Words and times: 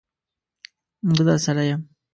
زه 1.15 1.21
درسره 1.27 1.63
یم. 1.71 1.81